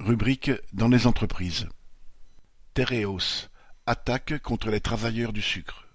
Rubrique 0.00 0.50
dans 0.72 0.88
les 0.88 1.06
entreprises. 1.06 1.68
Tereos, 2.74 3.48
attaque 3.86 4.40
contre 4.42 4.68
les 4.70 4.80
travailleurs 4.80 5.32
du 5.32 5.40
sucre. 5.40 5.86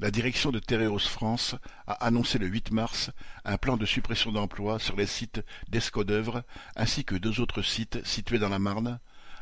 La 0.00 0.10
direction 0.10 0.50
de 0.50 0.58
Tereos 0.58 0.98
France 0.98 1.54
a 1.86 1.92
annoncé 2.04 2.38
le 2.38 2.48
8 2.48 2.72
mars 2.72 3.12
un 3.44 3.56
plan 3.56 3.76
de 3.76 3.86
suppression 3.86 4.32
d'emplois 4.32 4.80
sur 4.80 4.96
les 4.96 5.06
sites 5.06 5.44
d'Escaudeuvre 5.68 6.42
ainsi 6.74 7.04
que 7.04 7.14
deux 7.14 7.38
autres 7.38 7.62
sites 7.62 8.04
situés 8.04 8.40
dans 8.40 8.48
la 8.48 8.58
Marne, 8.58 8.98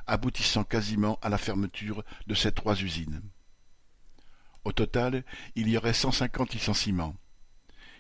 aboutissant 0.07 0.63
quasiment 0.63 1.19
à 1.23 1.31
la 1.31 1.39
fermeture 1.39 2.05
de 2.27 2.35
ces 2.35 2.53
trois 2.53 2.83
usines. 2.83 3.23
Au 4.65 4.73
total, 4.73 5.25
il 5.55 5.67
y 5.67 5.79
aurait 5.79 5.95
cent 5.95 6.13
cinquante 6.13 6.53
licenciements. 6.53 7.17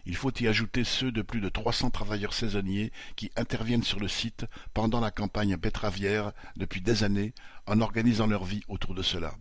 Il 0.07 0.17
faut 0.17 0.32
y 0.41 0.48
ajouter 0.48 0.85
ceux 0.85 1.12
de 1.12 1.23
plus 1.23 1.41
de 1.41 1.48
trois 1.48 1.73
cents 1.73 1.91
travailleurs 1.91 2.35
saisonniers 2.35 2.93
qui 3.16 3.30
interviennent 3.37 3.83
sur 3.83 4.01
le 4.01 4.09
site 4.09 4.46
pendant 4.75 5.01
la 5.01 5.11
campagne 5.11 5.57
betteravière 5.57 6.33
depuis 6.57 6.80
des 6.80 7.05
années 7.05 7.34
en 7.66 7.80
organisant 7.80 8.27
leur 8.27 8.45
vie 8.45 8.62
autour 8.69 8.95
de 8.95 9.02
cela. 9.02 9.34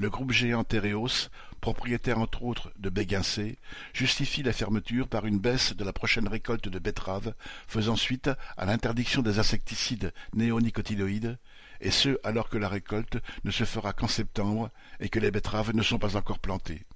Le 0.00 0.08
groupe 0.08 0.32
géant 0.32 0.64
Tereos, 0.64 1.28
propriétaire 1.60 2.18
entre 2.18 2.42
autres 2.42 2.72
de 2.78 2.88
Béguincé, 2.88 3.58
justifie 3.92 4.42
la 4.42 4.54
fermeture 4.54 5.08
par 5.08 5.26
une 5.26 5.38
baisse 5.38 5.76
de 5.76 5.84
la 5.84 5.92
prochaine 5.92 6.26
récolte 6.26 6.68
de 6.68 6.78
betteraves 6.78 7.34
faisant 7.68 7.96
suite 7.96 8.30
à 8.56 8.64
l'interdiction 8.64 9.20
des 9.20 9.38
insecticides 9.38 10.14
néonicotinoïdes, 10.32 11.38
et 11.82 11.90
ce 11.90 12.18
alors 12.24 12.48
que 12.48 12.56
la 12.56 12.68
récolte 12.68 13.18
ne 13.44 13.50
se 13.50 13.64
fera 13.64 13.92
qu'en 13.92 14.08
septembre 14.08 14.70
et 15.00 15.10
que 15.10 15.18
les 15.18 15.30
betteraves 15.30 15.74
ne 15.74 15.82
sont 15.82 15.98
pas 15.98 16.16
encore 16.16 16.38
plantées. 16.38 16.86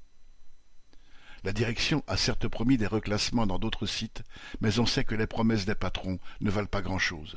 La 1.45 1.53
direction 1.53 2.03
a 2.07 2.16
certes 2.16 2.48
promis 2.48 2.79
des 2.79 2.87
reclassements 2.87 3.47
dans 3.47 3.59
d'autres 3.59 3.85
sites, 3.85 4.23
mais 4.62 4.79
on 4.79 4.87
sait 4.87 5.05
que 5.05 5.15
les 5.15 5.27
promesses 5.27 5.66
des 5.66 5.75
patrons 5.75 6.19
ne 6.41 6.51
valent 6.51 6.66
pas 6.66 6.80
grand-chose. 6.80 7.37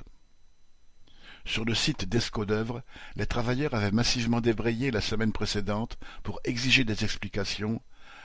Sur 1.44 1.66
le 1.66 1.76
site 1.76 2.08
d'Escaudœuvre, 2.08 2.84
les 3.18 3.26
travailleurs 3.26 3.76
avaient 3.76 3.92
massivement 3.92 4.40
débrayé 4.40 4.92
la 4.92 5.02
semaine 5.02 5.34
précédente 5.34 5.98
pour 6.24 6.40
exiger 6.46 6.86
des 6.86 7.04
explications, 7.04 7.82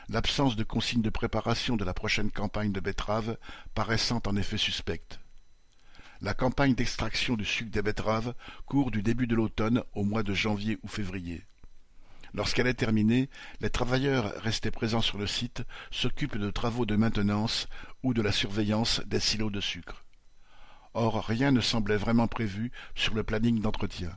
l'absence 0.08 0.54
de 0.54 0.62
consignes 0.62 1.02
de 1.02 1.10
préparation 1.10 1.76
de 1.76 1.84
la 1.84 1.94
prochaine 1.94 2.30
campagne 2.30 2.70
de 2.70 2.80
betteraves 2.80 3.36
paraissant 3.74 4.22
en 4.26 4.36
effet 4.36 4.58
suspecte. 4.58 5.18
La 6.20 6.32
campagne 6.32 6.76
d'extraction 6.76 7.34
du 7.34 7.44
sucre 7.44 7.72
des 7.72 7.82
betteraves 7.82 8.34
court 8.66 8.92
du 8.92 9.02
début 9.02 9.26
de 9.26 9.34
l'automne 9.34 9.82
au 9.94 10.04
mois 10.04 10.22
de 10.22 10.32
janvier 10.32 10.78
ou 10.84 10.88
février. 10.88 11.44
Lorsqu'elle 12.34 12.66
est 12.66 12.74
terminée, 12.74 13.28
les 13.60 13.68
travailleurs 13.68 14.32
restés 14.36 14.70
présents 14.70 15.02
sur 15.02 15.18
le 15.18 15.26
site 15.26 15.62
s'occupent 15.90 16.38
de 16.38 16.50
travaux 16.50 16.86
de 16.86 16.96
maintenance 16.96 17.68
ou 18.02 18.14
de 18.14 18.22
la 18.22 18.32
surveillance 18.32 19.02
des 19.06 19.20
silos 19.20 19.50
de 19.50 19.60
sucre. 19.60 20.04
Or 20.94 21.24
rien 21.26 21.50
ne 21.50 21.60
semblait 21.60 21.96
vraiment 21.96 22.28
prévu 22.28 22.72
sur 22.94 23.14
le 23.14 23.22
planning 23.22 23.60
d'entretien. 23.60 24.16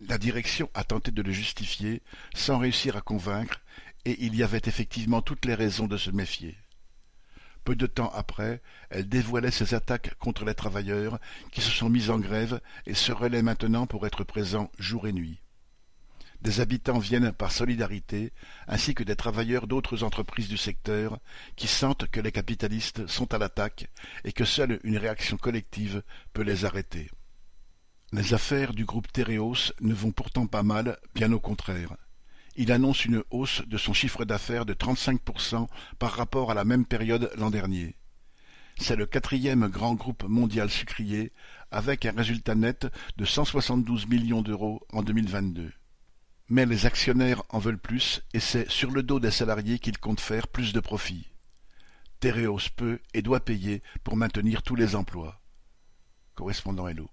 La 0.00 0.18
direction 0.18 0.70
a 0.74 0.84
tenté 0.84 1.10
de 1.10 1.22
le 1.22 1.32
justifier, 1.32 2.02
sans 2.34 2.58
réussir 2.58 2.96
à 2.96 3.00
convaincre, 3.00 3.60
et 4.04 4.24
il 4.24 4.36
y 4.36 4.42
avait 4.42 4.62
effectivement 4.66 5.22
toutes 5.22 5.44
les 5.44 5.54
raisons 5.54 5.86
de 5.86 5.96
se 5.96 6.10
méfier. 6.10 6.56
Peu 7.64 7.74
de 7.74 7.86
temps 7.86 8.12
après, 8.14 8.62
elle 8.90 9.08
dévoilait 9.08 9.50
ses 9.50 9.74
attaques 9.74 10.14
contre 10.18 10.44
les 10.44 10.54
travailleurs 10.54 11.18
qui 11.52 11.60
se 11.60 11.70
sont 11.70 11.90
mis 11.90 12.10
en 12.10 12.18
grève 12.18 12.60
et 12.86 12.94
se 12.94 13.12
relaient 13.12 13.42
maintenant 13.42 13.86
pour 13.86 14.06
être 14.06 14.24
présents 14.24 14.70
jour 14.78 15.06
et 15.06 15.12
nuit. 15.12 15.40
Des 16.40 16.60
habitants 16.60 16.98
viennent 16.98 17.32
par 17.32 17.50
solidarité, 17.50 18.32
ainsi 18.68 18.94
que 18.94 19.02
des 19.02 19.16
travailleurs 19.16 19.66
d'autres 19.66 20.04
entreprises 20.04 20.48
du 20.48 20.56
secteur, 20.56 21.18
qui 21.56 21.66
sentent 21.66 22.06
que 22.06 22.20
les 22.20 22.30
capitalistes 22.30 23.06
sont 23.08 23.34
à 23.34 23.38
l'attaque 23.38 23.88
et 24.24 24.32
que 24.32 24.44
seule 24.44 24.78
une 24.84 24.98
réaction 24.98 25.36
collective 25.36 26.02
peut 26.32 26.42
les 26.42 26.64
arrêter. 26.64 27.10
Les 28.12 28.34
affaires 28.34 28.72
du 28.72 28.84
groupe 28.84 29.12
Tereos 29.12 29.72
ne 29.80 29.92
vont 29.92 30.12
pourtant 30.12 30.46
pas 30.46 30.62
mal, 30.62 30.96
bien 31.14 31.32
au 31.32 31.40
contraire. 31.40 31.96
Il 32.56 32.72
annonce 32.72 33.04
une 33.04 33.22
hausse 33.30 33.62
de 33.66 33.76
son 33.76 33.92
chiffre 33.92 34.24
d'affaires 34.24 34.64
de 34.64 34.74
35% 34.74 35.66
par 35.98 36.12
rapport 36.12 36.50
à 36.50 36.54
la 36.54 36.64
même 36.64 36.86
période 36.86 37.30
l'an 37.36 37.50
dernier. 37.50 37.96
C'est 38.78 38.96
le 38.96 39.06
quatrième 39.06 39.66
grand 39.66 39.94
groupe 39.94 40.24
mondial 40.24 40.70
sucrier, 40.70 41.32
avec 41.70 42.06
un 42.06 42.12
résultat 42.12 42.54
net 42.54 42.86
de 43.16 43.24
172 43.24 44.06
millions 44.06 44.42
d'euros 44.42 44.86
en 44.92 45.02
2022. 45.02 45.72
Mais 46.50 46.64
les 46.64 46.86
actionnaires 46.86 47.42
en 47.50 47.58
veulent 47.58 47.78
plus 47.78 48.22
et 48.32 48.40
c'est 48.40 48.70
sur 48.70 48.90
le 48.90 49.02
dos 49.02 49.20
des 49.20 49.30
salariés 49.30 49.78
qu'ils 49.78 49.98
comptent 49.98 50.20
faire 50.20 50.48
plus 50.48 50.72
de 50.72 50.80
profit. 50.80 51.30
Tereos 52.20 52.70
peut 52.74 53.00
et 53.12 53.22
doit 53.22 53.44
payer 53.44 53.82
pour 54.02 54.16
maintenir 54.16 54.62
tous 54.62 54.74
les 54.74 54.96
emplois. 54.96 55.40
Correspondant 56.34 56.88
Hello. 56.88 57.10